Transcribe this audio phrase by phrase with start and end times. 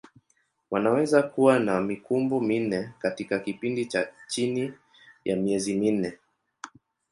[0.71, 4.73] Wanaweza kuwa na mikumbo minne katika kipindi cha chini
[5.25, 6.17] ya miezi minne.